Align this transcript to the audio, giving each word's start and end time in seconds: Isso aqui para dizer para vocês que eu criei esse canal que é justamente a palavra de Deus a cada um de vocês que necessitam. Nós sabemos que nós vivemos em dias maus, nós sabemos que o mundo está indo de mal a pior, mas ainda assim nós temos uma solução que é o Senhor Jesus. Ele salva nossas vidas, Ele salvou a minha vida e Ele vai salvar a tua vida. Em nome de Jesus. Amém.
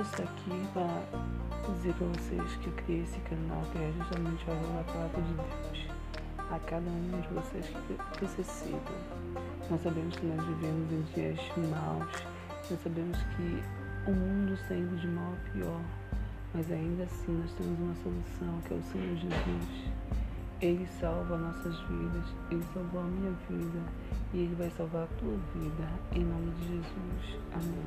Isso 0.00 0.22
aqui 0.22 0.68
para 0.72 1.72
dizer 1.72 1.94
para 1.94 2.06
vocês 2.08 2.56
que 2.56 2.66
eu 2.66 2.72
criei 2.72 3.02
esse 3.02 3.20
canal 3.20 3.62
que 3.70 3.78
é 3.78 3.92
justamente 3.96 4.44
a 4.50 4.84
palavra 4.92 5.22
de 5.22 5.34
Deus 5.34 5.86
a 6.50 6.58
cada 6.58 6.90
um 6.90 7.20
de 7.20 7.28
vocês 7.28 7.66
que 7.66 8.24
necessitam. 8.24 8.80
Nós 9.70 9.80
sabemos 9.80 10.16
que 10.16 10.26
nós 10.26 10.44
vivemos 10.46 10.92
em 10.92 11.02
dias 11.14 11.38
maus, 11.70 12.10
nós 12.68 12.82
sabemos 12.82 13.16
que 13.36 13.62
o 14.10 14.12
mundo 14.12 14.54
está 14.54 14.74
indo 14.74 14.96
de 14.96 15.06
mal 15.06 15.32
a 15.32 15.50
pior, 15.52 15.80
mas 16.52 16.72
ainda 16.72 17.04
assim 17.04 17.32
nós 17.32 17.52
temos 17.52 17.78
uma 17.78 17.94
solução 17.94 18.60
que 18.66 18.74
é 18.74 18.76
o 18.76 18.82
Senhor 18.82 19.16
Jesus. 19.16 19.94
Ele 20.60 20.88
salva 20.98 21.38
nossas 21.38 21.78
vidas, 21.82 22.26
Ele 22.50 22.64
salvou 22.74 23.00
a 23.00 23.04
minha 23.04 23.30
vida 23.48 23.80
e 24.32 24.38
Ele 24.38 24.54
vai 24.56 24.70
salvar 24.70 25.04
a 25.04 25.18
tua 25.18 25.38
vida. 25.54 25.88
Em 26.12 26.24
nome 26.24 26.50
de 26.52 26.66
Jesus. 26.66 27.40
Amém. 27.52 27.83